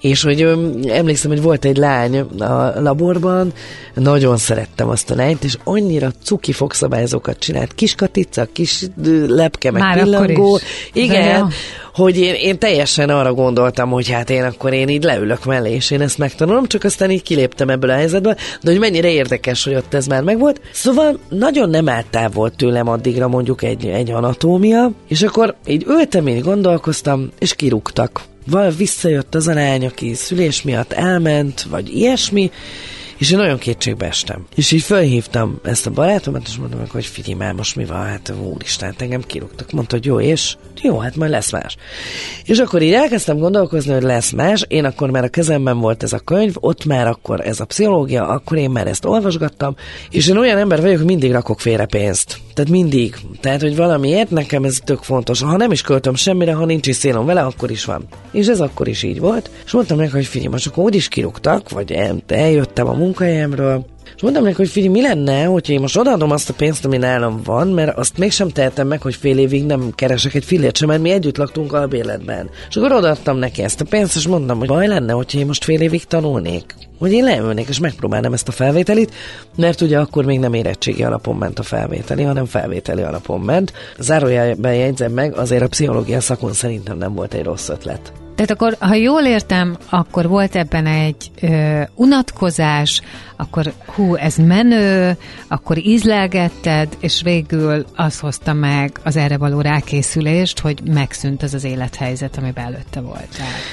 [0.00, 0.40] És hogy
[0.88, 3.52] emlékszem, hogy volt egy lány a laborban,
[3.94, 8.84] nagyon szerettem azt a lányt, és annyira cuki fogszabályzókat csinált, kis katica, kis
[9.26, 10.58] lepke, meg Már pillangó.
[10.92, 11.50] Igen.
[11.96, 15.90] Hogy én, én teljesen arra gondoltam, hogy hát én akkor én így leülök mellé, és
[15.90, 19.74] én ezt megtanulom, csak aztán így kiléptem ebből a helyzetből, de hogy mennyire érdekes, hogy
[19.74, 20.60] ott ez már megvolt.
[20.72, 26.28] Szóval nagyon nem állt távol tőlem addigra mondjuk egy, egy anatómia, és akkor így ültem,
[26.28, 28.20] így gondolkoztam, és kirúgtak.
[28.50, 32.50] Val visszajött az a lány, aki szülés miatt elment, vagy ilyesmi,
[33.18, 34.46] és én nagyon kétségbe estem.
[34.54, 38.04] És így felhívtam ezt a barátomat, és mondtam meg, hogy figyelj már, most mi van,
[38.04, 39.72] hát úristen, hát engem kirúgtak.
[39.72, 41.76] Mondta, hogy jó, és jó, hát majd lesz más.
[42.44, 44.64] És akkor így elkezdtem gondolkozni, hogy lesz más.
[44.68, 48.28] Én akkor már a kezemben volt ez a könyv, ott már akkor ez a pszichológia,
[48.28, 49.76] akkor én már ezt olvasgattam,
[50.10, 52.38] és én olyan ember vagyok, hogy mindig rakok félre pénzt.
[52.54, 53.16] Tehát mindig.
[53.40, 55.40] Tehát, hogy valamiért nekem ez tök fontos.
[55.40, 58.04] Ha nem is költöm semmire, ha nincs is célom vele, akkor is van.
[58.30, 59.50] És ez akkor is így volt.
[59.64, 64.22] És mondtam neki, hogy figyelj, most akkor úgyis kirúgtak, vagy el, eljöttem a munkahelyemről, és
[64.22, 67.40] mondtam neki, hogy figyelj, mi lenne, hogyha én most odaadom azt a pénzt, ami nálam
[67.44, 71.00] van, mert azt mégsem tehetem meg, hogy fél évig nem keresek egy fillért sem, mert
[71.00, 72.50] mi együtt laktunk albérletben.
[72.68, 75.64] És akkor odaadtam neki ezt a pénzt, és mondtam, hogy baj lenne, hogyha én most
[75.64, 76.74] fél évig tanulnék.
[76.98, 79.14] Hogy én leülnék és megpróbálnám ezt a felvételit,
[79.56, 83.72] mert ugye akkor még nem érettségi alapon ment a felvételi, hanem felvételi alapon ment.
[83.98, 88.25] Zárójelben jegyzem meg, azért a pszichológia szakon szerintem nem volt egy rossz ötlet.
[88.36, 93.00] Tehát akkor, ha jól értem, akkor volt ebben egy ö, unatkozás,
[93.36, 95.16] akkor hú, ez menő,
[95.48, 101.64] akkor ízlelgetted, és végül az hozta meg az erre való rákészülést, hogy megszűnt az az
[101.64, 103.28] élethelyzet, amiben előtte volt.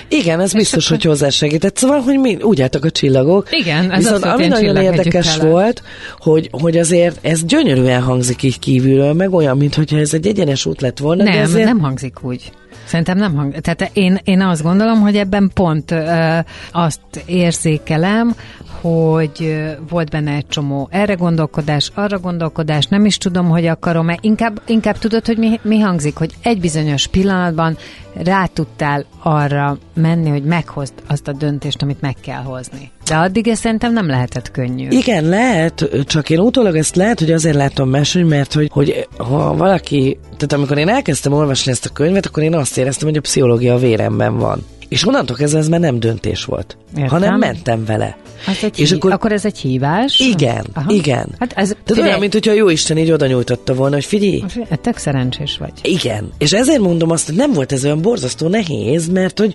[0.07, 1.77] Igen, ez biztos, hogy hozzásegített.
[1.77, 3.47] Szóval, hogy mi úgy álltak a csillagok.
[3.51, 5.83] Igen, ez Viszont ami nagyon érdekes volt,
[6.17, 10.81] hogy, hogy azért ez gyönyörűen hangzik így kívülről, meg olyan, mintha ez egy egyenes út
[10.81, 11.23] lett volna.
[11.23, 11.65] Nem, ezért...
[11.65, 12.51] nem hangzik úgy.
[12.85, 13.55] Szerintem nem hang.
[13.55, 16.37] Tehát én, én azt gondolom, hogy ebben pont ö,
[16.71, 18.35] azt érzékelem,
[18.83, 24.17] hogy volt benne egy csomó erre gondolkodás, arra gondolkodás, nem is tudom, hogy akarom-e.
[24.21, 27.77] Inkább, inkább tudod, hogy mi, mi hangzik, hogy egy bizonyos pillanatban
[28.13, 32.91] rá tudtál arra menni, hogy meghozd azt a döntést, amit meg kell hozni.
[33.07, 34.87] De addig ez szerintem nem lehetett könnyű.
[34.89, 39.55] Igen, lehet, csak én utólag ezt lehet, hogy azért látom máshogy, mert hogy, hogy ha
[39.55, 43.21] valaki, tehát amikor én elkezdtem olvasni ezt a könyvet, akkor én azt éreztem, hogy a
[43.21, 44.65] pszichológia a véremben van.
[44.89, 47.07] És onnantól kezdve ez már nem döntés volt, Értem.
[47.09, 48.17] hanem mentem vele.
[48.47, 50.19] Az egy És hí- akkor- akkor ez egy hívás?
[50.19, 51.27] Igen, igen.
[51.39, 54.43] Hát ez, Tehát olyan, mint hogyha a jó Isten így oda nyújtotta volna, hogy figyelj,
[54.81, 55.71] Tök szerencsés vagy.
[55.81, 56.31] igen.
[56.37, 59.53] És ezért mondom azt, hogy nem volt ez olyan borzasztó nehéz, mert hogy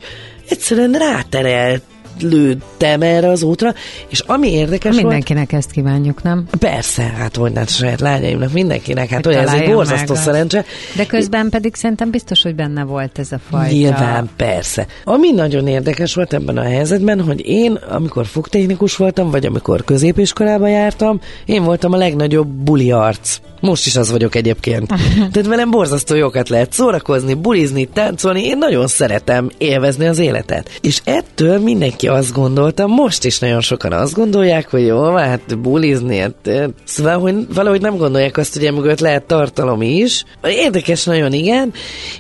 [0.48, 1.82] egyszerűen ráterelt
[2.20, 3.74] lőttem erre az útra,
[4.08, 6.46] és ami érdekes volt, Mindenkinek ezt kívánjuk, nem?
[6.58, 10.22] persze, hát hogy ne a saját lányaimnak, mindenkinek, hát Hogy olyan, ez egy borzasztó meg
[10.22, 10.64] szerencse.
[10.96, 13.74] De közben pedig szerintem biztos, hogy benne volt ez a fajta...
[13.74, 14.86] Nyilván, persze.
[15.04, 20.68] Ami nagyon érdekes volt ebben a helyzetben, hogy én, amikor fogtechnikus voltam, vagy amikor középiskolába
[20.68, 23.38] jártam, én voltam a legnagyobb buli arc.
[23.60, 24.86] Most is az vagyok egyébként.
[25.32, 28.44] Tehát velem borzasztó jókat lehet szórakozni, bulizni, táncolni.
[28.44, 30.78] Én nagyon szeretem élvezni az életet.
[30.80, 36.18] És ettől mindenki azt gondolta, most is nagyon sokan azt gondolják, hogy jó, hát bulizni,
[36.18, 40.24] hát, eh, szóval, hogy valahogy nem gondolják azt, hogy emögött lehet tartalom is.
[40.42, 41.72] Érdekes nagyon, igen,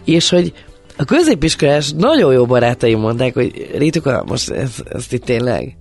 [0.04, 0.52] és hogy
[0.96, 5.76] a középiskolás nagyon jó barátaim mondták, hogy Rituka, most ez, ezt itt tényleg?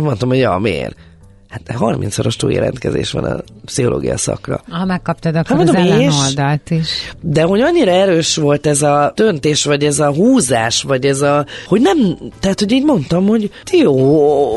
[0.00, 0.96] Mondtam, hogy ja, miért?
[1.48, 4.62] Hát 30-szoros túljelentkezés van a pszichológia szakra.
[4.68, 6.88] Ha megkaptad, akkor Hát az mondom, ellenoldalt is.
[7.20, 11.46] De hogy annyira erős volt ez a döntés, vagy ez a húzás, vagy ez a,
[11.66, 11.96] hogy nem,
[12.40, 13.96] tehát hogy így mondtam, hogy jó,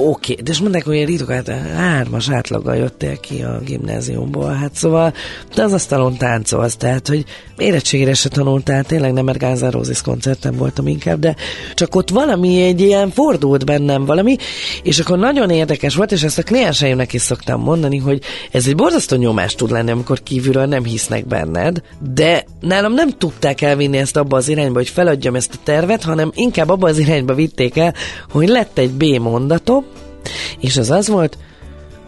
[0.10, 5.14] oké, de és mondták, hogy Ritok, hát hármas átlaggal jöttél ki a gimnáziumból, hát szóval,
[5.56, 7.26] de az asztalon táncolsz, tehát, hogy
[7.58, 11.36] érettségére se tanultál, tényleg nem, mert Gánzár Rózis koncerten voltam inkább, de
[11.74, 14.36] csak ott valami egy ilyen fordult bennem valami,
[14.84, 16.44] és akkor nagyon érdekes volt, és ezt a
[16.80, 21.28] klienseimnek is szoktam mondani, hogy ez egy borzasztó nyomás tud lenni, amikor kívülről nem hisznek
[21.28, 21.82] benned,
[22.14, 26.32] de nálam nem tudták elvinni ezt abba az irányba, hogy feladjam ezt a tervet, hanem
[26.36, 27.94] inkább abba az irányba vitték el,
[28.30, 29.86] hogy lett egy B mondatom,
[30.60, 31.38] és az az volt,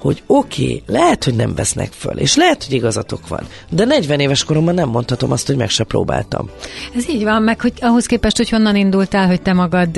[0.01, 4.19] hogy oké, okay, lehet, hogy nem vesznek föl, és lehet, hogy igazatok van, de 40
[4.19, 6.49] éves koromban nem mondhatom azt, hogy meg se próbáltam.
[6.95, 9.95] Ez így van, meg hogy ahhoz képest, hogy honnan indultál, hogy te magad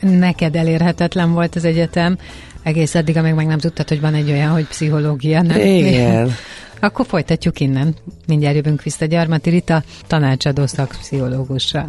[0.00, 2.18] neked elérhetetlen volt az egyetem,
[2.66, 5.60] egész addig, amíg meg nem tudtad, hogy van egy olyan, hogy pszichológia, nem?
[5.60, 6.34] Igen.
[6.80, 7.94] Akkor folytatjuk innen.
[8.26, 11.88] Mindjárt jövünk vissza Gyarmati Rita, tanácsadó szakpszichológussal.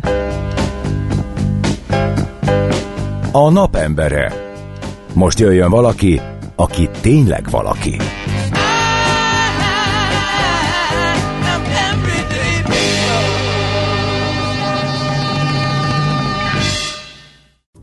[3.31, 4.55] A napembere.
[5.13, 6.21] Most jöjjön valaki,
[6.55, 7.97] aki tényleg valaki.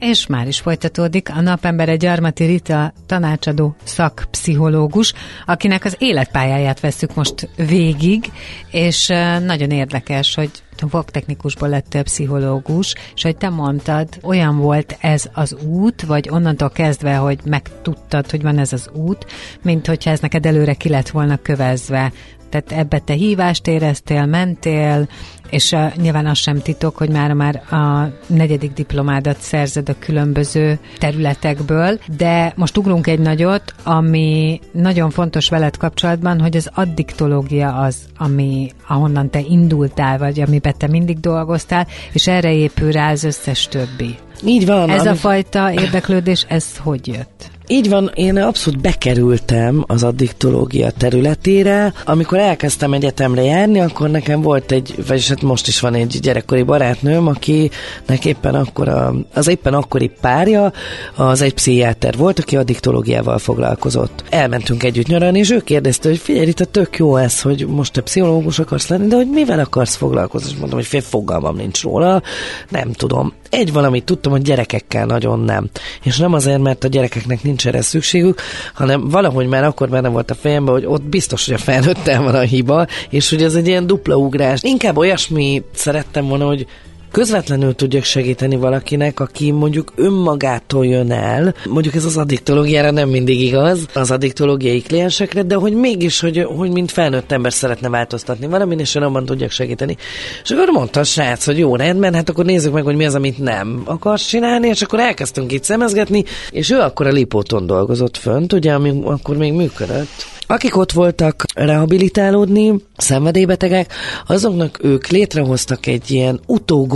[0.07, 5.13] És már is folytatódik a napembere Gyarmati Rita tanácsadó szakpszichológus,
[5.47, 8.33] akinek az életpályáját veszük most végig,
[8.71, 9.07] és
[9.45, 10.51] nagyon érdekes, hogy
[10.89, 17.15] fogtechnikusból lett pszichológus, és hogy te mondtad, olyan volt ez az út, vagy onnantól kezdve,
[17.17, 19.27] hogy megtudtad, hogy van ez az út,
[19.63, 22.13] mint hogyha ez neked előre ki lett volna kövezve.
[22.49, 25.09] Tehát ebbe te hívást éreztél, mentél,
[25.55, 30.79] és uh, nyilván az sem titok, hogy már már a negyedik diplomádat szerzed a különböző
[30.99, 37.97] területekből, de most ugrunk egy nagyot, ami nagyon fontos veled kapcsolatban, hogy az addiktológia az,
[38.17, 43.69] ami ahonnan te indultál, vagy amiben te mindig dolgoztál, és erre épül rá az összes
[43.69, 44.17] többi.
[44.45, 44.91] Így van.
[44.91, 47.53] Ez a fajta érdeklődés, ez hogy jött?
[47.67, 51.93] Így van, én abszolút bekerültem az addiktológia területére.
[52.05, 56.63] Amikor elkezdtem egyetemre járni, akkor nekem volt egy, vagyis hát most is van egy gyerekkori
[56.63, 60.73] barátnőm, akinek éppen akkor a, az éppen akkori párja,
[61.17, 64.25] az egy pszichiáter volt, aki addiktológiával foglalkozott.
[64.31, 67.93] Elmentünk együtt nyaralni, és ő kérdezte, hogy figyelj, itt a tök jó ez, hogy most
[67.93, 70.49] te pszichológus akarsz lenni, de hogy mivel akarsz foglalkozni?
[70.49, 72.23] És mondtam, hogy fél fogalmam nincs róla,
[72.69, 73.33] nem tudom.
[73.51, 75.69] Egy valamit tudtam, hogy gyerekekkel nagyon nem.
[76.03, 78.41] És nem azért, mert a gyerekeknek nincs nincs erre szükségük,
[78.75, 82.35] hanem valahogy már akkor benne volt a fejemben, hogy ott biztos, hogy a felnőttel van
[82.35, 84.63] a hiba, és hogy ez egy ilyen dupla ugrás.
[84.63, 86.67] Inkább olyasmi szerettem volna, hogy
[87.15, 93.41] közvetlenül tudjak segíteni valakinek, aki mondjuk önmagától jön el, mondjuk ez az addiktológiára nem mindig
[93.41, 98.79] igaz, az addiktológiai kliensekre, de hogy mégis, hogy, hogy mint felnőtt ember szeretne változtatni valamin,
[98.79, 99.97] és én abban tudjak segíteni.
[100.43, 103.15] És akkor mondta a srác, hogy jó, rendben, hát akkor nézzük meg, hogy mi az,
[103.15, 108.17] amit nem akarsz csinálni, és akkor elkezdtünk itt szemezgetni, és ő akkor a Lipóton dolgozott
[108.17, 110.33] fönt, ugye, ami akkor még működött.
[110.47, 113.93] Akik ott voltak rehabilitálódni, szenvedélybetegek,
[114.27, 116.41] azoknak ők létrehoztak egy ilyen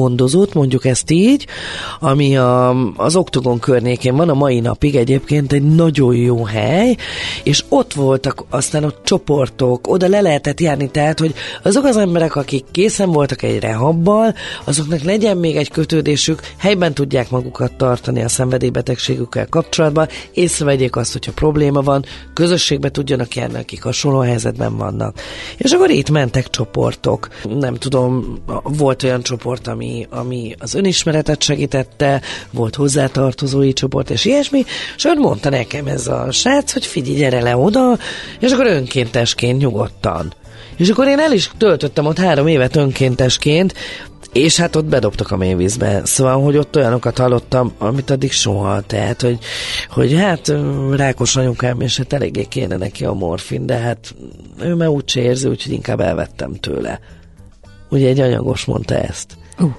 [0.09, 1.47] utógondozót, mondjuk ezt így,
[2.01, 6.97] ami a, az Oktogon környékén van a mai napig egyébként egy nagyon jó hely,
[7.42, 12.37] és ott voltak aztán ott csoportok, oda le lehetett járni, tehát, hogy azok az emberek,
[12.37, 18.29] akik készen voltak egy rehabbal, azoknak legyen még egy kötődésük, helyben tudják magukat tartani a
[18.29, 25.16] szenvedélybetegségükkel kapcsolatban, észrevegyék azt, hogyha probléma van, közösségbe tudjanak járni, akik hasonló helyzetben vannak.
[25.57, 27.29] És akkor itt mentek csoportok.
[27.59, 34.64] Nem tudom, volt olyan csoport, ami, ami az önismeretet segítette, volt hozzátartozói csoport, és ilyesmi,
[34.96, 37.98] és akkor mondta nekem ez a srác, hogy figyelj, gyere le oda,
[38.40, 40.32] és akkor önkéntesként nyugodtan.
[40.76, 43.74] És akkor én el is töltöttem ott három évet önkéntesként,
[44.32, 46.00] és hát ott bedobtak a mélyvízbe.
[46.04, 48.80] Szóval, hogy ott olyanokat hallottam, amit addig soha.
[48.80, 49.38] Tehát, hogy,
[49.88, 50.52] hogy hát
[50.90, 54.14] rákos anyukám, és hát eléggé kéne neki a morfin, de hát
[54.61, 57.00] ő már úgy érzi, úgyhogy inkább elvettem tőle.
[57.90, 59.38] Ugye egy anyagos mondta ezt.
[59.59, 59.71] Uh.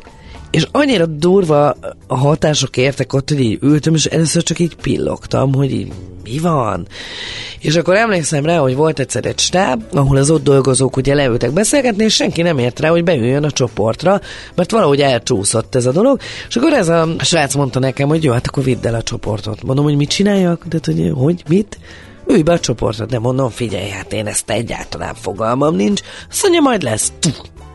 [0.51, 1.75] És annyira durva
[2.07, 5.91] a hatások értek ott, hogy így ültem, és először csak így pillogtam, hogy így
[6.23, 6.87] mi van?
[7.59, 11.51] És akkor emlékszem rá, hogy volt egyszer egy stáb, ahol az ott dolgozók ugye leültek
[11.51, 14.21] beszélgetni, és senki nem ért rá, hogy beüljön a csoportra,
[14.55, 18.31] mert valahogy elcsúszott ez a dolog, és akkor ez a srác mondta nekem, hogy jó,
[18.31, 19.63] hát akkor vidd el a csoportot.
[19.63, 20.65] Mondom, hogy mit csináljak?
[20.65, 21.79] De hogy, hogy mit?
[22.27, 26.01] Ülj be a csoportra, de mondom, figyelj, hát én ezt egyáltalán fogalmam nincs.
[26.29, 27.11] Azt mondja, majd lesz.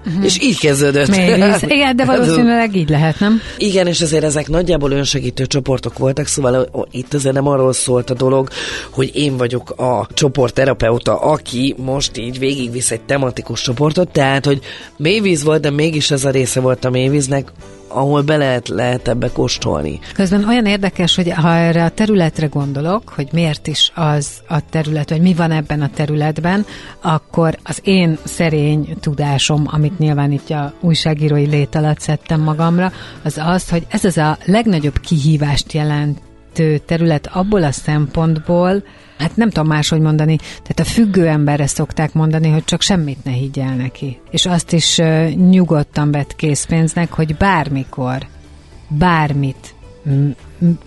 [0.06, 0.24] Uh-huh.
[0.24, 1.08] És így kezdődött.
[1.08, 1.62] Mélyvíz.
[1.62, 3.40] Igen, de valószínűleg így lehet, nem?
[3.58, 8.14] Igen, és azért ezek nagyjából önsegítő csoportok voltak, szóval itt azért nem arról szólt a
[8.14, 8.48] dolog,
[8.90, 14.60] hogy én vagyok a csoportterapeuta, aki most így végigvisz egy tematikus csoportot, tehát, hogy
[14.96, 17.52] mélyvíz volt, de mégis ez a része volt a mélyvíznek,
[17.94, 19.98] ahol be lehet, lehet ebbe kóstolni.
[20.14, 25.10] Közben olyan érdekes, hogy ha erre a területre gondolok, hogy miért is az a terület,
[25.10, 26.66] vagy mi van ebben a területben,
[27.00, 33.40] akkor az én szerény tudásom, amit nyilván itt a újságírói lét alatt szedtem magamra, az
[33.44, 36.20] az, hogy ez az a legnagyobb kihívást jelent
[36.86, 38.82] terület abból a szempontból,
[39.18, 43.30] hát nem tudom máshogy mondani, tehát a függő emberre szokták mondani, hogy csak semmit ne
[43.30, 44.20] higgyel neki.
[44.30, 48.26] És azt is uh, nyugodtan vett készpénznek, hogy bármikor,
[48.88, 50.36] bármit m-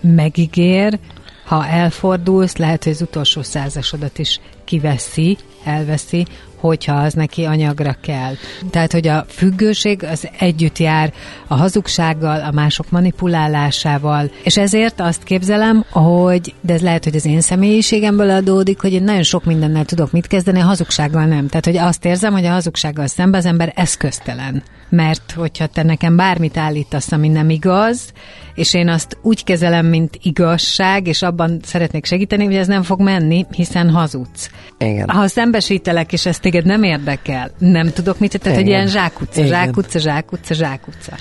[0.00, 0.98] megígér,
[1.44, 6.26] ha elfordulsz, lehet, hogy az utolsó százasodat is kiveszi, elveszi,
[6.60, 8.34] hogyha az neki anyagra kell.
[8.70, 11.12] Tehát, hogy a függőség az együtt jár
[11.46, 17.26] a hazugsággal, a mások manipulálásával, és ezért azt képzelem, hogy, de ez lehet, hogy az
[17.26, 21.48] én személyiségemből adódik, hogy én nagyon sok mindennel tudok mit kezdeni, a hazugsággal nem.
[21.48, 24.62] Tehát, hogy azt érzem, hogy a hazugsággal szemben az ember eszköztelen.
[24.90, 28.12] Mert hogyha te nekem bármit állítasz, ami nem igaz,
[28.54, 33.00] és én azt úgy kezelem, mint igazság, és abban szeretnék segíteni, hogy ez nem fog
[33.00, 34.50] menni, hiszen hazudsz.
[34.78, 35.08] Igen.
[35.08, 39.98] Ha szembesítelek, és ezt téged nem érdekel, nem tudok mit, tehát egy ilyen zsákutca, zsákutca,
[39.98, 41.12] zsákutca, zsákutca.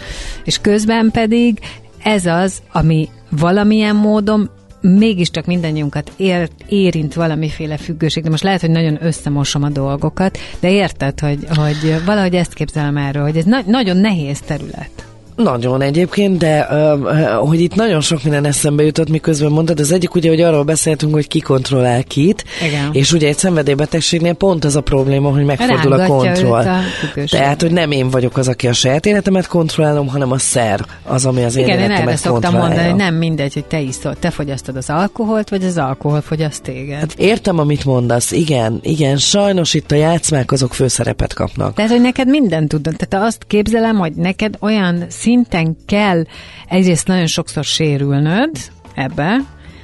[0.44, 1.60] És közben pedig
[2.04, 4.50] ez az, ami valamilyen módon
[4.82, 10.72] mégiscsak mindannyiunkat ér, érint valamiféle függőség, de most lehet, hogy nagyon összemosom a dolgokat, de
[10.72, 15.07] érted, hogy, hogy valahogy ezt képzelem erről, hogy ez na- nagyon nehéz terület.
[15.38, 20.16] Nagyon egyébként, de uh, hogy itt nagyon sok minden eszembe jutott, miközben mondtad, az egyik
[20.16, 22.90] ugye, hogy arról beszéltünk, hogy ki kontrollál kit, Igen.
[22.92, 26.66] és ugye egy szenvedélybetegségnél pont az a probléma, hogy megfordul a kontroll.
[26.66, 26.82] a.
[27.30, 31.26] Tehát, hogy nem én vagyok az, aki a saját életemet kontrollálom, hanem a szer az,
[31.26, 34.16] ami az én Igen, én erre életemet szoktam mondani, hogy nem mindegy, hogy te iszol,
[34.20, 37.00] te fogyasztod az alkoholt, vagy az alkohol fogyaszt téged.
[37.00, 41.74] Hát értem, amit mondasz, igen, igen, sajnos itt a játszmák azok főszerepet kapnak.
[41.74, 42.96] Tehát, hogy neked minden tudod.
[42.98, 46.24] Tehát azt képzelem, hogy neked olyan szinten kell
[46.68, 48.52] egyrészt nagyon sokszor sérülnöd
[48.96, 49.38] ebbe,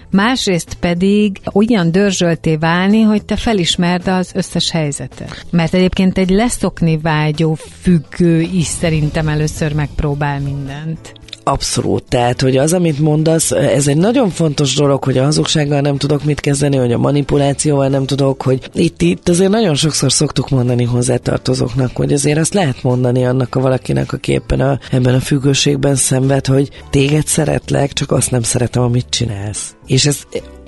[0.09, 5.45] másrészt pedig olyan dörzsölté válni, hogy te felismerd az összes helyzetet.
[5.51, 11.13] Mert egyébként egy leszokni vágyó függő is szerintem először megpróbál mindent.
[11.43, 12.03] Abszolút.
[12.03, 16.23] Tehát, hogy az, amit mondasz, ez egy nagyon fontos dolog, hogy a hazugsággal nem tudok
[16.23, 20.83] mit kezdeni, hogy a manipulációval nem tudok, hogy itt, itt azért nagyon sokszor szoktuk mondani
[20.83, 25.95] hozzátartozóknak, hogy azért azt lehet mondani annak a valakinek, aki éppen a, ebben a függőségben
[25.95, 29.75] szenved, hogy téged szeretlek, csak azt nem szeretem, amit csinálsz.
[29.85, 30.17] És ez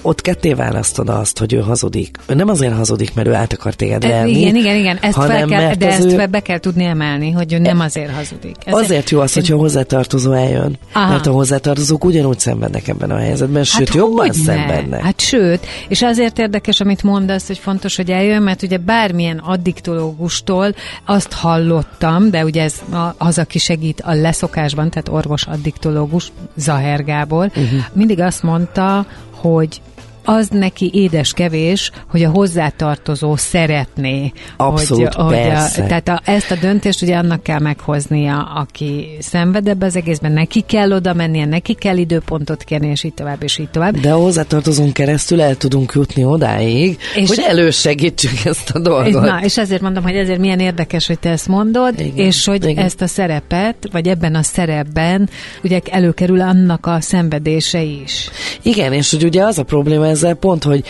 [0.06, 2.18] ott ketté választod azt, hogy ő hazudik.
[2.28, 5.14] Ő nem azért hazudik, mert ő át akar téged E, verni, igen, igen, igen, ezt
[5.16, 8.56] fel kell, de ezt ő- be kell tudni emelni, hogy ő nem azért hazudik.
[8.66, 10.78] Ez Azért jó az, hogyha a hozzátartozó eljön.
[10.94, 11.10] Aha.
[11.12, 14.44] Mert a hozzátartozók ugyanúgy szenvednek ebben a helyzetben, sőt, jobban hogyne?
[14.44, 15.02] szenvednek.
[15.02, 20.76] Hát sőt, és azért érdekes, amit mondasz, hogy fontos, hogy eljön, mert ugye bármilyen addiktológustól
[21.06, 27.04] azt hallottam, de ugye ez a- az, aki segít a leszokásban, tehát orvos addiktológus, Zaher
[27.04, 27.80] Gábor, uh-huh.
[27.94, 29.82] mindig azt mondta, hogy
[30.26, 34.32] az neki édes kevés, hogy a hozzátartozó szeretné.
[34.58, 39.68] Abszolút, hogy, hogy a, tehát a, ezt a döntést ugye annak kell meghoznia, aki szenved
[39.68, 43.58] ebbe az egészben, neki kell oda mennie, neki kell időpontot kérni, és így tovább, és
[43.58, 44.00] így tovább.
[44.00, 49.22] De a hozzátartozón keresztül el tudunk jutni odáig, és hogy elősegítsük ezt a dolgot.
[49.22, 52.64] Na, és ezért mondom, hogy ezért milyen érdekes, hogy te ezt mondod, Igen, és hogy.
[52.66, 52.84] Igen.
[52.84, 55.30] ezt a szerepet, vagy ebben a szerepben
[55.64, 58.30] ugye előkerül annak a szenvedése is.
[58.62, 60.84] Igen, és hogy ugye az a probléma ezzel pont, hogy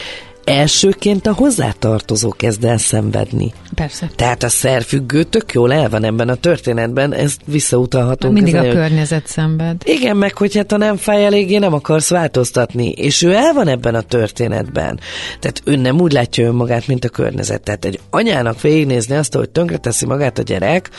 [0.45, 3.53] elsőként a hozzátartozó kezd el szenvedni.
[3.75, 4.09] Persze.
[4.15, 8.33] Tehát a szerfüggő tök jól el van ebben a történetben, ezt visszautalhatunk.
[8.33, 9.81] Mindig a ezen, hogy- környezet szenved.
[9.83, 12.89] Igen, meg hogy hát ha nem fáj eléggé, nem akarsz változtatni.
[12.89, 14.99] És ő el van ebben a történetben.
[15.39, 17.61] Tehát ő nem úgy látja önmagát, mint a környezet.
[17.61, 20.89] Tehát egy anyának végignézni azt, hogy tönkreteszi magát a gyerek,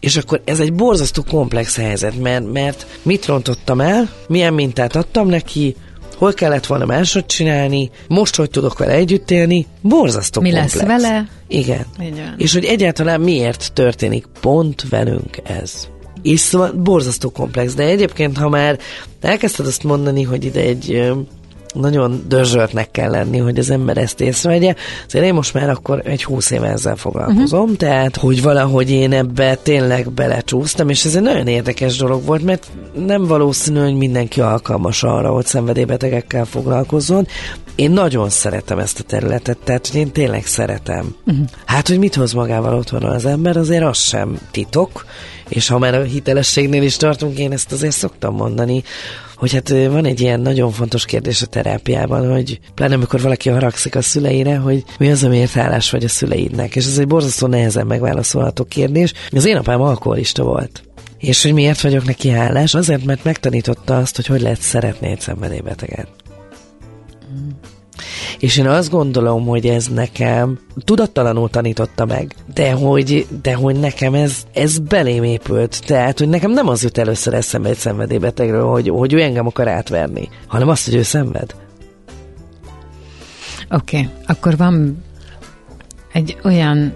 [0.00, 5.28] és akkor ez egy borzasztó komplex helyzet, mert, mert mit rontottam el, milyen mintát adtam
[5.28, 5.76] neki,
[6.14, 10.74] hol kellett volna máshogy csinálni, most hogy tudok vele együtt élni, borzasztó Mi komplex.
[10.74, 11.28] lesz vele?
[11.48, 11.86] Igen.
[11.98, 12.34] Van.
[12.36, 15.88] És hogy egyáltalán miért történik pont velünk ez.
[16.22, 18.78] És szóval borzasztó komplex, de egyébként, ha már
[19.20, 21.12] elkezdted azt mondani, hogy ide egy
[21.74, 24.74] nagyon dörzsöltnek kell lenni, hogy az ember ezt észrevegye.
[25.06, 27.76] Azért én most már akkor egy húsz éve ezzel foglalkozom, uh-huh.
[27.76, 32.66] tehát hogy valahogy én ebbe tényleg belecsúsztam, és ez egy nagyon érdekes dolog volt, mert
[33.06, 37.26] nem valószínű, hogy mindenki alkalmas arra, hogy szenvedélybetegekkel foglalkozzon.
[37.74, 41.14] Én nagyon szeretem ezt a területet, tehát hogy én tényleg szeretem.
[41.26, 41.46] Uh-huh.
[41.64, 45.04] Hát, hogy mit hoz magával otthon az ember, azért az sem titok,
[45.48, 48.82] és ha már a hitelességnél is tartunk, én ezt azért szoktam mondani,
[49.44, 53.94] hogy hát van egy ilyen nagyon fontos kérdés a terápiában, hogy pláne amikor valaki haragszik
[53.94, 56.76] a szüleire, hogy mi az, amiért hálás vagy a szüleidnek.
[56.76, 59.12] És ez egy borzasztó nehezen megválaszolható kérdés.
[59.30, 60.82] Az én apám alkoholista volt.
[61.18, 62.74] És hogy miért vagyok neki hálás?
[62.74, 66.08] Azért, mert megtanította azt, hogy hogy lehet szeretni egy szenvedélybeteget.
[68.38, 74.14] És én azt gondolom, hogy ez nekem tudattalanul tanította meg, de hogy, de hogy nekem
[74.14, 75.82] ez, ez belém épült.
[75.86, 79.68] Tehát, hogy nekem nem az jut először eszembe egy szenvedélybetegről, hogy, hogy ő engem akar
[79.68, 81.54] átverni, hanem azt, hogy ő szenved.
[83.70, 84.10] Oké, okay.
[84.26, 85.04] akkor van
[86.12, 86.92] egy olyan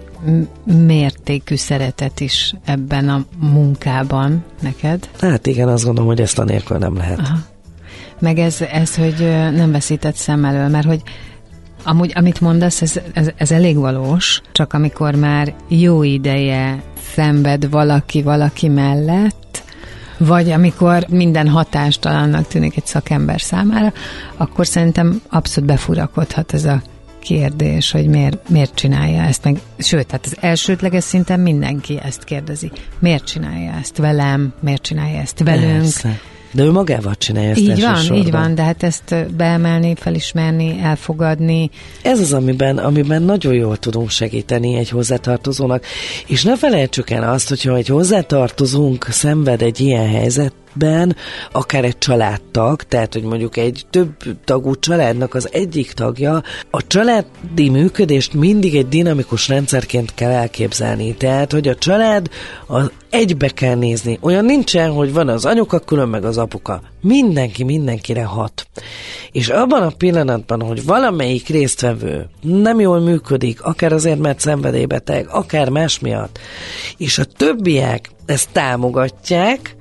[0.63, 6.77] mértékű szeretet is ebben a munkában neked, Hát igen, azt gondolom, hogy ezt a nélkül
[6.77, 7.19] nem lehet.
[7.19, 7.37] Aha.
[8.19, 9.19] Meg ez, ez, hogy
[9.53, 11.01] nem veszített szem elől, mert hogy
[11.83, 16.81] amúgy, amit mondasz, ez, ez, ez elég valós, csak amikor már jó ideje
[17.13, 19.63] szenved valaki valaki mellett,
[20.17, 23.93] vagy amikor minden hatástalannak tűnik egy szakember számára,
[24.37, 26.81] akkor szerintem abszolút befurakodhat ez a
[27.19, 32.71] kérdés, hogy miért, miért csinálja ezt, meg, sőt, tehát az elsődleges szinten mindenki ezt kérdezi.
[32.99, 36.19] Miért csinálja ezt velem, miért csinálja ezt velünk, Persze.
[36.51, 41.69] De ő magával csinálja ezt így van, így van, de hát ezt beemelni, felismerni, elfogadni.
[42.01, 45.85] Ez az, amiben, amiben nagyon jól tudunk segíteni egy hozzátartozónak.
[46.27, 51.15] És ne felejtsük el azt, hogyha egy hozzátartozónk szenved egy ilyen helyzettől, helyzetben,
[51.51, 54.11] akár egy családtag, tehát hogy mondjuk egy több
[54.43, 61.15] tagú családnak az egyik tagja, a családi működést mindig egy dinamikus rendszerként kell elképzelni.
[61.15, 62.29] Tehát, hogy a család
[62.67, 64.17] az egybe kell nézni.
[64.21, 66.81] Olyan nincsen, hogy van az anyuka külön, meg az apuka.
[67.01, 68.67] Mindenki mindenkire hat.
[69.31, 75.69] És abban a pillanatban, hogy valamelyik résztvevő nem jól működik, akár azért, mert szenvedélybeteg, akár
[75.69, 76.39] más miatt,
[76.97, 79.77] és a többiek ezt támogatják,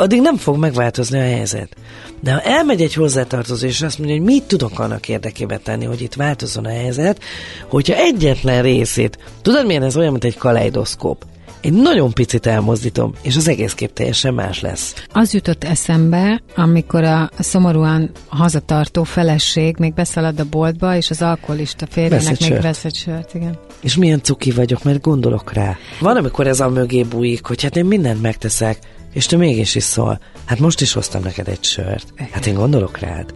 [0.00, 1.76] addig nem fog megváltozni a helyzet.
[2.20, 6.00] De ha elmegy egy hozzátartozó, és azt mondja, hogy mit tudok annak érdekében tenni, hogy
[6.00, 7.22] itt változzon a helyzet,
[7.68, 11.24] hogyha egyetlen részét, tudod milyen ez olyan, mint egy kaleidoszkóp,
[11.60, 14.94] én nagyon picit elmozdítom, és az egész kép teljesen más lesz.
[15.12, 21.86] Az jutott eszembe, amikor a szomorúan hazatartó feleség még beszalad a boltba, és az alkoholista
[21.90, 23.58] férjének még vesz egy sört, igen.
[23.80, 25.76] És milyen cuki vagyok, mert gondolok rá.
[26.00, 28.78] Van, amikor ez a mögé bújik, hogy hát én mindent megteszek,
[29.12, 30.20] és te mégis is szól.
[30.44, 32.06] Hát most is hoztam neked egy sört.
[32.30, 33.34] Hát én gondolok rád.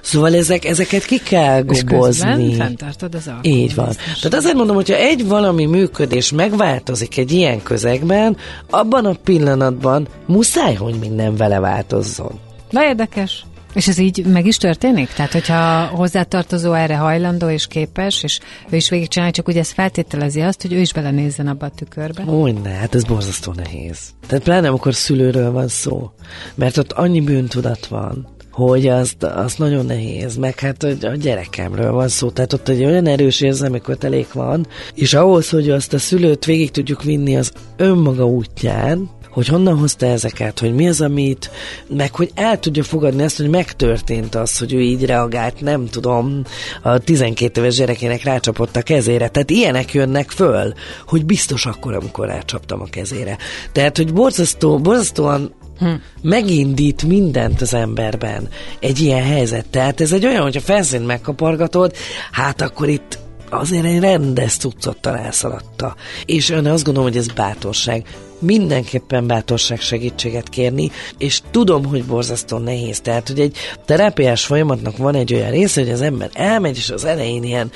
[0.00, 2.48] Szóval ezek, ezeket ki kell gobozni.
[2.50, 3.94] És fenntartod az Így van.
[4.04, 8.36] Tehát azért mondom, hogyha egy valami működés megváltozik egy ilyen közegben,
[8.70, 12.38] abban a pillanatban muszáj, hogy minden vele változzon.
[12.70, 13.44] Na érdekes.
[13.72, 15.08] És ez így meg is történik?
[15.08, 18.38] Tehát, hogyha hozzátartozó erre hajlandó és képes, és
[18.70, 22.22] ő is végigcsinálja, csak ugye ez feltételezi azt, hogy ő is belenézzen abba a tükörbe.
[22.22, 23.98] Úgy ne, hát ez borzasztó nehéz.
[24.26, 26.10] Tehát pláne amikor szülőről van szó,
[26.54, 32.08] mert ott annyi bűntudat van, hogy azt, azt nagyon nehéz, meg hát a gyerekemről van
[32.08, 36.44] szó, tehát ott egy olyan erős érzelmi kötelék van, és ahhoz, hogy azt a szülőt
[36.44, 41.50] végig tudjuk vinni az önmaga útján, hogy honnan hozta ezeket, hogy mi az, amit,
[41.88, 46.42] meg hogy el tudja fogadni ezt, hogy megtörtént az, hogy ő így reagált, nem tudom,
[46.82, 49.28] a 12 éves gyerekének rácsapott a kezére.
[49.28, 50.72] Tehát ilyenek jönnek föl,
[51.06, 53.36] hogy biztos akkor, amikor rácsaptam a kezére.
[53.72, 55.94] Tehát, hogy borzasztó, borzasztóan Hm.
[56.22, 58.48] megindít mindent az emberben
[58.80, 59.66] egy ilyen helyzet.
[59.66, 61.94] Tehát ez egy olyan, hogyha felszínt megkapargatod,
[62.32, 63.18] hát akkor itt
[63.50, 65.94] azért egy rendes cuccot találsz alatta.
[66.26, 68.04] És ön azt gondolom, hogy ez bátorság
[68.40, 73.00] mindenképpen bátorság segítséget kérni, és tudom, hogy borzasztó nehéz.
[73.00, 77.04] Tehát, hogy egy terápiás folyamatnak van egy olyan része, hogy az ember elmegy, és az
[77.04, 77.70] elején ilyen,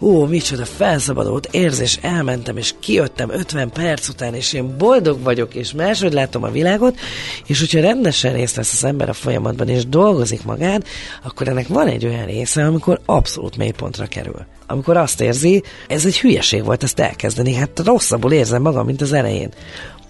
[0.00, 5.72] ó, micsoda felszabadult érzés, elmentem, és kijöttem 50 perc után, és én boldog vagyok, és
[5.72, 6.98] máshogy látom a világot,
[7.46, 10.84] és hogyha rendesen részt vesz az ember a folyamatban, és dolgozik magán,
[11.22, 16.20] akkor ennek van egy olyan része, amikor abszolút mélypontra kerül amikor azt érzi, ez egy
[16.20, 19.50] hülyeség volt ezt elkezdeni, hát rosszabbul érzem magam, mint az elején.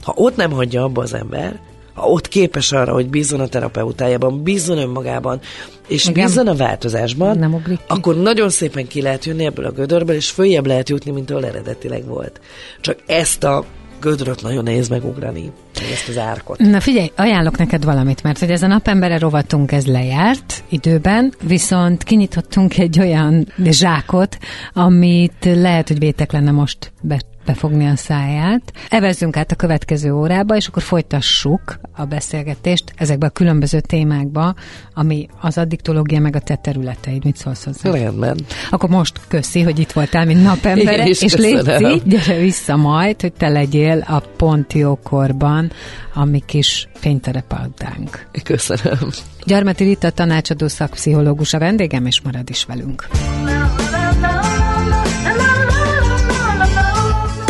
[0.03, 1.61] Ha ott nem hagyja abba az ember,
[1.95, 5.41] ha ott képes arra, hogy bízzon a terapeutájában, bízzon önmagában,
[5.89, 6.25] és Igen.
[6.25, 10.67] bízzon a változásban, nem akkor nagyon szépen ki lehet jönni ebből a gödörből, és följebb
[10.67, 12.41] lehet jutni, mint ahol eredetileg volt.
[12.81, 13.65] Csak ezt a
[14.01, 15.53] gödröt nagyon nehéz megugrani,
[15.93, 16.59] ezt az árkot.
[16.59, 22.03] Na figyelj, ajánlok neked valamit, mert hogy ez a napembere rovatunk, ez lejárt időben, viszont
[22.03, 24.39] kinyitottunk egy olyan zsákot,
[24.73, 28.73] amit lehet, hogy vétek lenne most be befogni a száját.
[28.89, 34.55] Evezzünk át a következő órába, és akkor folytassuk a beszélgetést ezekbe a különböző témákba,
[34.95, 37.25] ami az addiktológia meg a te területeid.
[37.25, 37.91] Mit szólsz hozzá?
[37.91, 38.39] Rendben.
[38.71, 43.49] Akkor most köszi, hogy itt voltál, mint napembere, és légy gyere vissza majd, hogy te
[43.49, 45.71] legyél a pont jókorban,
[46.15, 48.27] a mi kis fényterepaldánk.
[48.45, 49.11] Köszönöm.
[49.45, 53.09] Gyarmati Rita tanácsadó szakpszichológus a vendégem, és marad is velünk.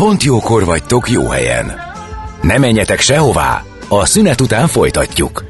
[0.03, 1.71] Pont jókor vagytok jó helyen.
[2.41, 5.43] Ne menjetek sehová, a szünet után folytatjuk.